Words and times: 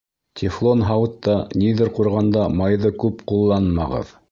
Тефлон 0.39 0.79
һауытта 0.87 1.35
ниҙер 1.65 1.93
ҡурғанда 1.99 2.47
майҙы 2.63 2.95
күп 3.07 3.25
ҡулланмағыҙ. 3.33 4.15